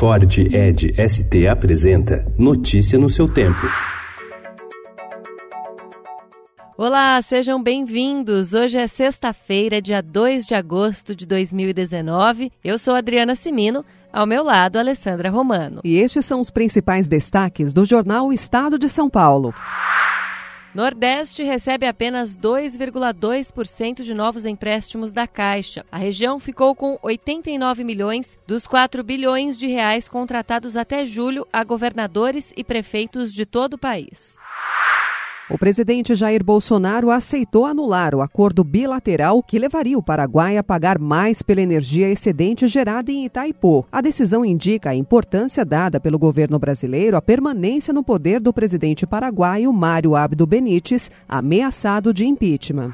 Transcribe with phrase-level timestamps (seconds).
[0.00, 3.60] Ford Ed ST apresenta Notícia no seu tempo.
[6.74, 8.54] Olá, sejam bem-vindos.
[8.54, 12.50] Hoje é sexta-feira, dia 2 de agosto de 2019.
[12.64, 13.84] Eu sou Adriana Simino.
[14.10, 15.82] Ao meu lado, Alessandra Romano.
[15.84, 19.52] E estes são os principais destaques do jornal Estado de São Paulo.
[20.72, 25.84] Nordeste recebe apenas 2,2% de novos empréstimos da Caixa.
[25.90, 31.64] A região ficou com 89 milhões dos 4 bilhões de reais contratados até julho a
[31.64, 34.38] governadores e prefeitos de todo o país.
[35.52, 40.96] O presidente Jair Bolsonaro aceitou anular o acordo bilateral que levaria o Paraguai a pagar
[40.96, 43.84] mais pela energia excedente gerada em Itaipu.
[43.90, 49.04] A decisão indica a importância dada pelo governo brasileiro à permanência no poder do presidente
[49.08, 52.92] paraguaio Mário Abdo Benítez, ameaçado de impeachment.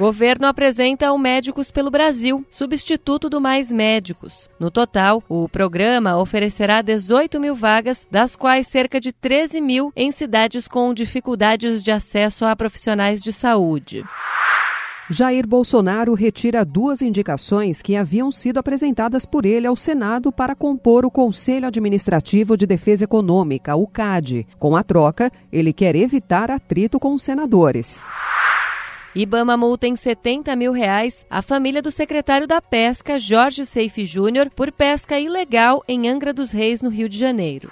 [0.00, 4.48] Governo apresenta o Médicos pelo Brasil, substituto do Mais Médicos.
[4.58, 10.10] No total, o programa oferecerá 18 mil vagas, das quais cerca de 13 mil em
[10.10, 14.02] cidades com dificuldades de acesso a profissionais de saúde.
[15.10, 21.04] Jair Bolsonaro retira duas indicações que haviam sido apresentadas por ele ao Senado para compor
[21.04, 24.46] o Conselho Administrativo de Defesa Econômica, o CAD.
[24.58, 28.06] Com a troca, ele quer evitar atrito com os senadores.
[29.14, 34.48] Ibama multa em 70 mil reais a família do secretário da Pesca, Jorge Seife Júnior,
[34.54, 37.70] por pesca ilegal em Angra dos Reis, no Rio de Janeiro.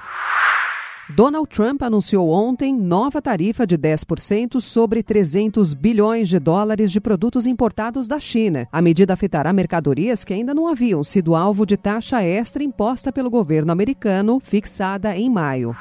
[1.11, 7.47] Donald Trump anunciou ontem nova tarifa de 10% sobre 300 bilhões de dólares de produtos
[7.47, 8.69] importados da China.
[8.71, 13.31] A medida afetará mercadorias que ainda não haviam sido alvo de taxa extra imposta pelo
[13.31, 15.75] governo americano, fixada em maio.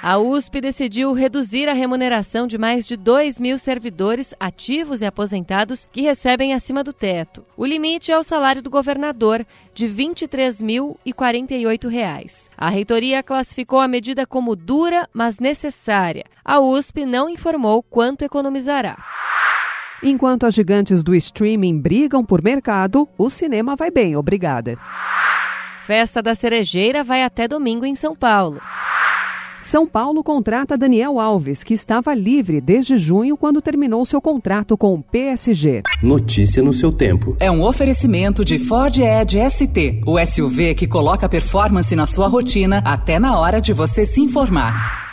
[0.00, 5.88] A USP decidiu reduzir a remuneração de mais de 2 mil servidores ativos e aposentados
[5.90, 7.44] que recebem acima do teto.
[7.56, 12.48] O limite é o salário do governador, de R$ 23.048.
[12.56, 16.26] A reitoria classificou a medida como dura, mas necessária.
[16.44, 18.96] A USP não informou quanto economizará.
[20.00, 24.78] Enquanto as gigantes do streaming brigam por mercado, o cinema vai bem, obrigada.
[25.84, 28.62] Festa da Cerejeira vai até domingo em São Paulo.
[29.60, 34.94] São Paulo contrata Daniel Alves, que estava livre desde junho quando terminou seu contrato com
[34.94, 35.82] o PSG.
[36.02, 37.36] Notícia no seu tempo.
[37.40, 42.82] É um oferecimento de Ford Edge ST, o SUV que coloca performance na sua rotina
[42.84, 45.07] até na hora de você se informar.